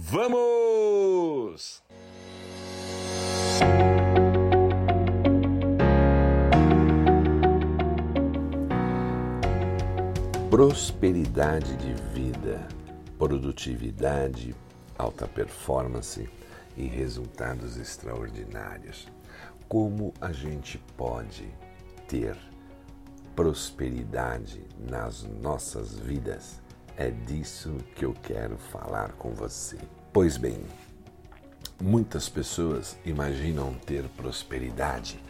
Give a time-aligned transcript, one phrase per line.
[0.00, 1.82] Vamos!
[10.48, 12.68] Prosperidade de vida,
[13.18, 14.54] produtividade,
[14.96, 16.30] alta performance
[16.76, 19.08] e resultados extraordinários.
[19.68, 21.52] Como a gente pode
[22.06, 22.38] ter
[23.34, 26.67] prosperidade nas nossas vidas?
[27.00, 29.78] É disso que eu quero falar com você.
[30.12, 30.66] Pois bem,
[31.80, 35.22] muitas pessoas imaginam ter prosperidade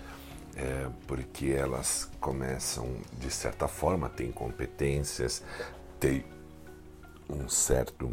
[0.57, 5.45] é, porque elas começam, de certa forma, têm competências,
[6.01, 6.25] têm
[7.29, 8.11] um certo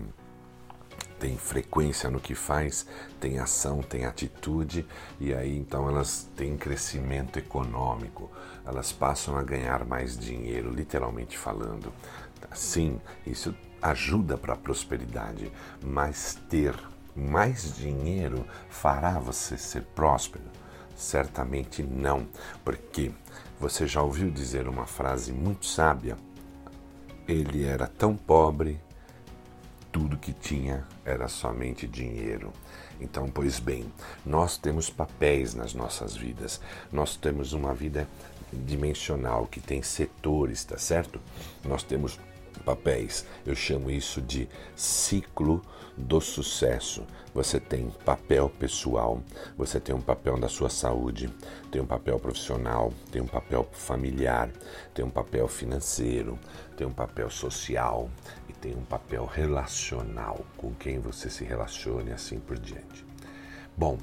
[1.20, 2.85] tem frequência no que faz,
[3.20, 4.85] tem ação, tem atitude,
[5.20, 8.30] e aí então elas têm crescimento econômico,
[8.66, 11.91] elas passam a ganhar mais dinheiro, literalmente falando.
[12.53, 15.52] Sim, isso ajuda para a prosperidade,
[15.84, 16.76] mas ter
[17.16, 20.43] mais dinheiro fará você ser próspero?
[20.95, 22.27] Certamente não,
[22.63, 23.12] porque
[23.60, 26.18] você já ouviu dizer uma frase muito sábia?
[27.27, 28.79] Ele era tão pobre
[29.91, 32.51] tudo que tinha era somente dinheiro.
[32.99, 33.85] Então, pois bem,
[34.26, 36.62] nós temos papéis nas nossas vidas.
[36.91, 38.07] Nós temos uma vida
[38.51, 41.20] dimensional que tem setores, tá certo?
[41.63, 42.20] Nós temos
[42.63, 43.25] papéis.
[43.45, 45.61] Eu chamo isso de ciclo
[45.98, 47.03] do sucesso.
[47.34, 49.21] Você tem papel pessoal,
[49.57, 51.29] você tem um papel da sua saúde,
[51.71, 54.49] tem um papel profissional, tem um papel familiar,
[54.93, 56.39] tem um papel financeiro,
[56.77, 58.09] tem um papel social
[58.48, 63.05] e tem um papel relacional com quem você se relaciona e assim por diante.
[63.77, 63.98] Bom,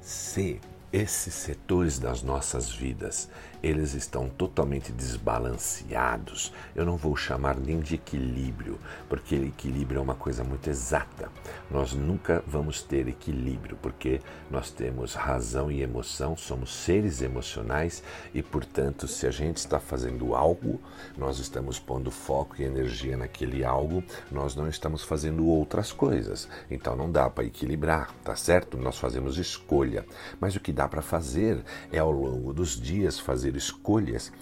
[0.00, 0.60] se
[0.92, 3.28] esses setores das nossas vidas,
[3.66, 6.52] eles estão totalmente desbalanceados.
[6.74, 8.78] Eu não vou chamar nem de equilíbrio,
[9.08, 11.28] porque equilíbrio é uma coisa muito exata.
[11.68, 18.40] Nós nunca vamos ter equilíbrio, porque nós temos razão e emoção, somos seres emocionais e,
[18.40, 20.80] portanto, se a gente está fazendo algo,
[21.18, 26.48] nós estamos pondo foco e energia naquele algo, nós não estamos fazendo outras coisas.
[26.70, 28.76] Então não dá para equilibrar, tá certo?
[28.76, 30.06] Nós fazemos escolha.
[30.38, 34.32] Mas o que dá para fazer é ao longo dos dias fazer escolhas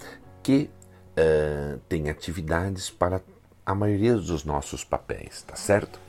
[0.43, 0.69] que
[1.17, 3.21] uh, têm atividades para
[3.65, 5.99] a maioria dos nossos papéis, tá certo?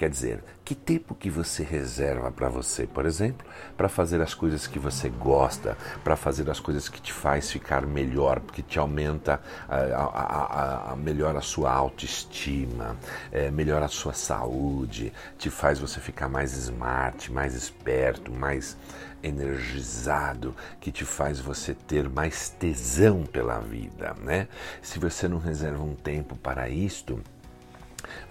[0.00, 3.46] Quer dizer, que tempo que você reserva para você, por exemplo,
[3.76, 7.84] para fazer as coisas que você gosta, para fazer as coisas que te faz ficar
[7.84, 12.96] melhor, que te aumenta, a, a, a, a melhora a sua autoestima,
[13.30, 18.78] é, melhora a sua saúde, te faz você ficar mais smart, mais esperto, mais
[19.22, 24.48] energizado, que te faz você ter mais tesão pela vida, né?
[24.80, 27.22] Se você não reserva um tempo para isto,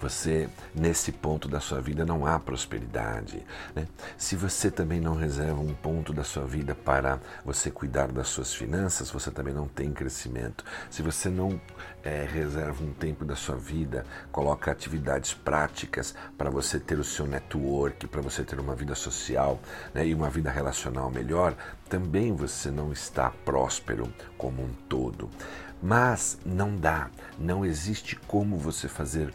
[0.00, 3.44] você, nesse ponto da sua vida, não há prosperidade.
[3.74, 3.86] Né?
[4.16, 8.54] Se você também não reserva um ponto da sua vida para você cuidar das suas
[8.54, 10.64] finanças, você também não tem crescimento.
[10.90, 11.60] Se você não
[12.02, 17.26] é, reserva um tempo da sua vida, coloca atividades práticas para você ter o seu
[17.26, 19.60] network, para você ter uma vida social
[19.94, 21.54] né, e uma vida relacional melhor,
[21.88, 25.28] também você não está próspero como um todo.
[25.82, 27.08] Mas não dá,
[27.38, 29.32] não existe como você fazer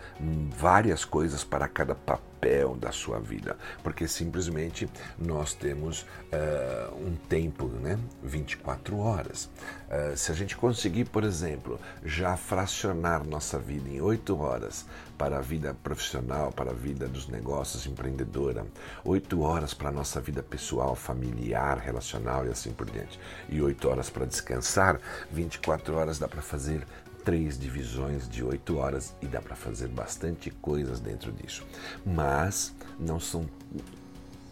[0.58, 2.35] várias coisas para cada papel
[2.78, 7.98] da sua vida, porque simplesmente nós temos uh, um tempo, né?
[8.24, 9.50] 24 horas.
[9.90, 14.86] Uh, se a gente conseguir, por exemplo, já fracionar nossa vida em 8 horas
[15.18, 18.66] para a vida profissional, para a vida dos negócios empreendedora,
[19.04, 23.20] 8 horas para a nossa vida pessoal, familiar, relacional e assim por diante,
[23.50, 25.00] e 8 horas para descansar,
[25.32, 26.86] 24 horas dá para fazer
[27.26, 31.66] três divisões de oito horas e dá para fazer bastante coisas dentro disso.
[32.06, 33.50] Mas não são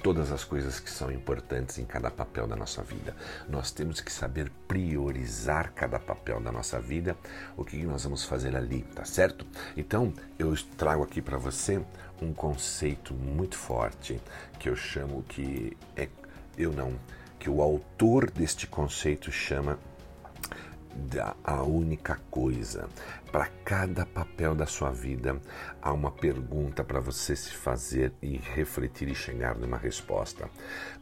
[0.02, 3.16] todas as coisas que são importantes em cada papel da nossa vida.
[3.48, 7.16] Nós temos que saber priorizar cada papel da nossa vida,
[7.56, 9.46] o que nós vamos fazer ali, tá certo?
[9.78, 11.82] Então, eu trago aqui para você
[12.22, 14.20] um conceito muito forte
[14.60, 16.10] que eu chamo que é
[16.58, 16.94] eu não,
[17.40, 19.80] que o autor deste conceito chama
[21.44, 22.88] a única coisa.
[23.32, 25.40] Para cada papel da sua vida,
[25.82, 30.50] há uma pergunta para você se fazer e refletir e chegar numa resposta.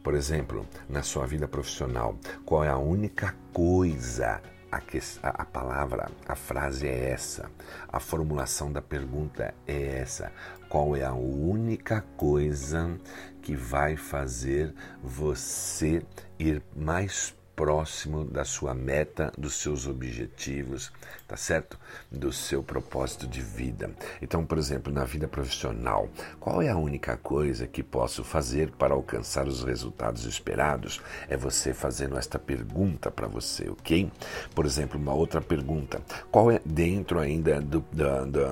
[0.02, 4.40] Por exemplo, na sua vida profissional, qual é a única coisa
[4.72, 7.50] a, que, a, palavra, a frase é essa,
[7.86, 10.32] a formulação da pergunta é essa.
[10.70, 12.98] Qual é a única coisa
[13.42, 16.02] que vai fazer você
[16.38, 20.92] ir mais próximo da sua meta, dos seus objetivos,
[21.28, 21.78] tá certo?
[22.10, 23.90] Do seu propósito de vida.
[24.20, 26.08] Então, por exemplo, na vida profissional,
[26.40, 31.00] qual é a única coisa que posso fazer para alcançar os resultados esperados?
[31.28, 34.10] É você fazendo esta pergunta para você, ok?
[34.54, 36.00] Por exemplo, uma outra pergunta:
[36.30, 37.84] qual é dentro ainda do,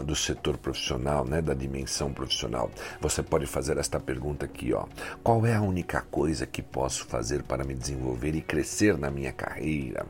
[0.05, 2.71] do setor profissional, né, da dimensão profissional?
[3.01, 4.87] Você pode fazer esta pergunta aqui, ó.
[5.23, 9.33] Qual é a única coisa que posso fazer para me desenvolver e crescer na minha
[9.33, 10.07] carreira?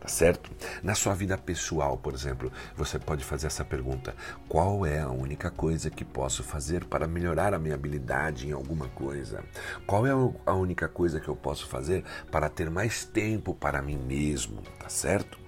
[0.00, 0.50] Tá certo?
[0.82, 4.14] Na sua vida pessoal, por exemplo, você pode fazer essa pergunta:
[4.48, 8.88] qual é a única coisa que posso fazer para melhorar a minha habilidade em alguma
[8.88, 9.42] coisa?
[9.86, 10.10] Qual é
[10.46, 14.62] a única coisa que eu posso fazer para ter mais tempo para mim mesmo?
[14.78, 15.38] Tá certo?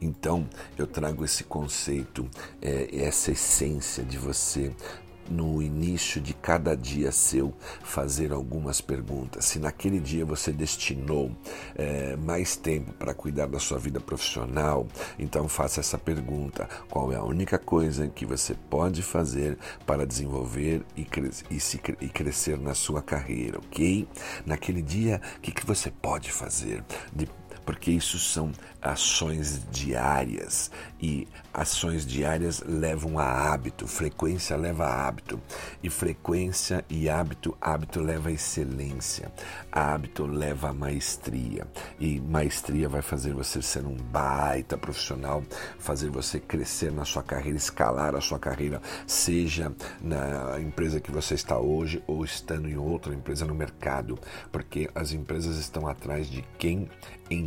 [0.00, 2.28] Então, eu trago esse conceito,
[2.60, 4.74] é, essa essência de você
[5.30, 9.44] no início de cada dia seu fazer algumas perguntas.
[9.44, 11.30] Se naquele dia você destinou
[11.76, 14.86] é, mais tempo para cuidar da sua vida profissional,
[15.18, 19.56] então faça essa pergunta: qual é a única coisa que você pode fazer
[19.86, 24.08] para desenvolver e, cre e, se, e crescer na sua carreira, ok?
[24.44, 26.82] Naquele dia, o que, que você pode fazer?
[27.12, 27.28] De
[27.64, 30.70] porque isso são ações diárias.
[31.00, 35.40] E ações diárias levam a hábito, frequência leva a hábito.
[35.82, 39.32] E frequência e hábito, hábito leva a excelência,
[39.70, 41.66] hábito leva a maestria.
[41.98, 45.42] E maestria vai fazer você ser um baita profissional,
[45.78, 51.34] fazer você crescer na sua carreira, escalar a sua carreira, seja na empresa que você
[51.34, 54.18] está hoje ou estando em outra empresa no mercado,
[54.52, 56.88] porque as empresas estão atrás de quem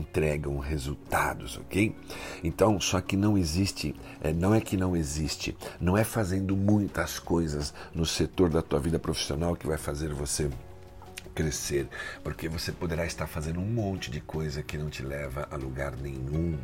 [0.03, 1.95] entregam resultados, ok?
[2.43, 7.17] Então, só que não existe, é, não é que não existe, não é fazendo muitas
[7.17, 10.49] coisas no setor da tua vida profissional que vai fazer você
[11.33, 11.87] crescer,
[12.23, 15.95] porque você poderá estar fazendo um monte de coisa que não te leva a lugar
[15.97, 16.57] nenhum,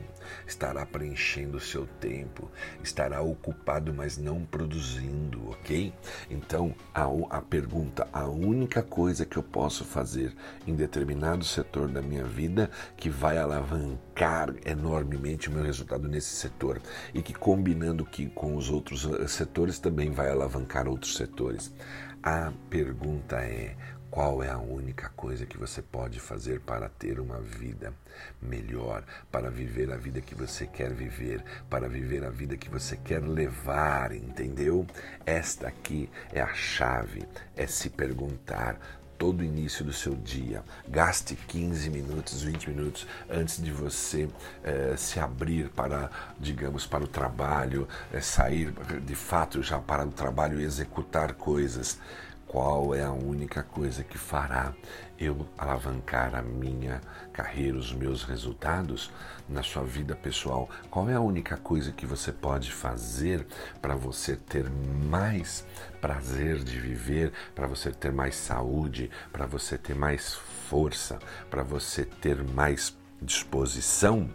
[0.47, 2.49] estará preenchendo o seu tempo,
[2.83, 5.93] estará ocupado, mas não produzindo, ok?
[6.29, 10.35] Então, a, a pergunta, a única coisa que eu posso fazer
[10.67, 16.81] em determinado setor da minha vida que vai alavancar enormemente o meu resultado nesse setor
[17.13, 21.73] e que combinando que com os outros eh, setores também vai alavancar outros setores.
[22.21, 23.75] A pergunta é:
[24.09, 27.93] qual é a única coisa que você pode fazer para ter uma vida
[28.41, 32.97] melhor, para viver a vida que você quer viver, para viver a vida que você
[32.97, 34.85] quer levar, entendeu?
[35.25, 37.23] Esta aqui é a chave,
[37.55, 38.79] é se perguntar
[39.19, 40.63] todo início do seu dia.
[40.87, 44.29] Gaste 15 minutos, 20 minutos antes de você
[44.63, 46.09] eh, se abrir para,
[46.39, 48.73] digamos, para o trabalho, eh, sair
[49.05, 51.99] de fato já para o trabalho e executar coisas
[52.49, 54.73] qual é a única coisa que fará
[55.19, 56.99] eu alavancar a minha
[57.31, 59.11] carreira, os meus resultados
[59.47, 60.67] na sua vida pessoal?
[60.89, 63.45] Qual é a única coisa que você pode fazer
[63.79, 65.63] para você ter mais
[66.01, 71.19] prazer de viver, para você ter mais saúde, para você ter mais força,
[71.51, 74.27] para você ter mais disposição?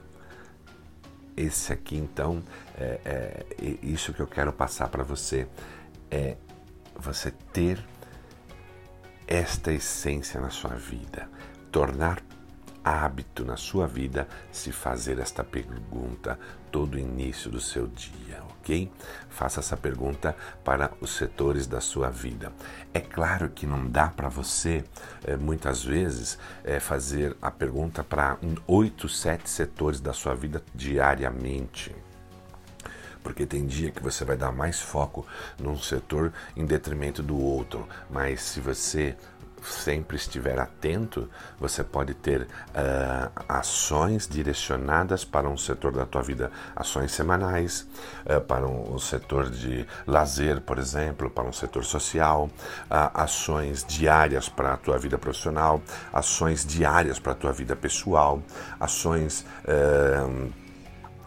[1.37, 2.45] Esse aqui, então,
[2.79, 5.49] é, é, é isso que eu quero passar para você.
[6.09, 6.37] É
[6.97, 7.85] você ter
[9.27, 11.29] esta essência na sua vida,
[11.71, 12.23] tornar
[12.85, 16.39] hábito na sua vida se fazer esta pergunta
[16.71, 18.91] todo início do seu dia, ok?
[19.31, 22.53] Faça essa pergunta para os setores da sua vida.
[22.93, 24.85] É claro que não dá para você,
[25.25, 31.95] é, muitas vezes, é, fazer a pergunta para oito, sete setores da sua vida diariamente
[33.25, 35.27] porque tem dia que você vai dar mais foco
[35.59, 39.17] num setor em detrimento do outro, mas se você
[39.65, 41.29] sempre estiver atento,
[41.59, 47.89] você pode ter uh, ações direcionadas para um setor da tua vida, ações semanais,
[48.27, 53.85] uh, para um, um, setor de lazer, por exemplo, para um setor social, uh, ações
[53.85, 55.81] diárias para a tua vida profissional,
[56.13, 58.43] ações diárias para a tua vida pessoal,
[58.79, 59.47] ações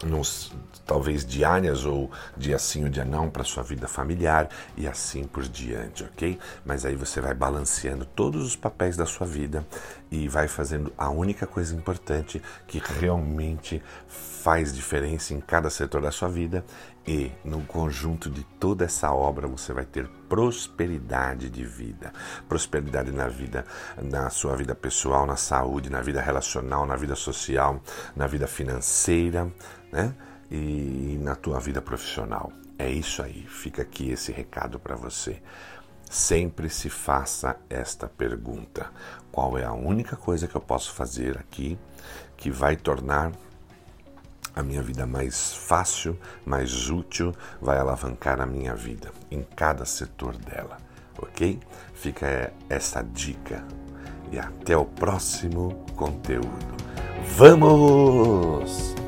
[0.04, 0.52] nos,
[0.86, 5.46] talvez diárias ou dia sim ou dia não para sua vida familiar e assim por
[5.46, 6.38] diante, ok?
[6.64, 9.66] Mas aí você vai balanceando todos os papéis da sua vida
[10.10, 16.10] e vai fazendo a única coisa importante que realmente faz diferença em cada setor da
[16.10, 16.64] sua vida
[17.06, 22.12] e no conjunto de toda essa obra você vai ter prosperidade de vida,
[22.48, 23.64] prosperidade na vida,
[24.00, 27.80] na sua vida pessoal, na saúde, na vida relacional, na vida social,
[28.14, 29.50] na vida financeira,
[29.92, 30.14] né?
[30.50, 32.52] E na tua vida profissional.
[32.78, 33.46] É isso aí.
[33.48, 35.42] Fica aqui esse recado para você.
[36.10, 38.90] sempre se faça esta pergunta:
[39.30, 41.78] qual é a única coisa que eu posso fazer aqui
[42.36, 43.32] que vai tornar
[44.58, 50.36] a minha vida mais fácil, mais útil, vai alavancar a minha vida em cada setor
[50.36, 50.78] dela,
[51.16, 51.60] ok?
[51.94, 53.64] Fica essa dica
[54.32, 56.76] e até o próximo conteúdo.
[57.36, 59.07] Vamos!